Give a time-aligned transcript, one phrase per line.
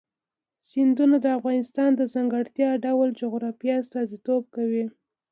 [0.67, 4.85] سیندونه د افغانستان د ځانګړي ډول جغرافیه استازیتوب کوي.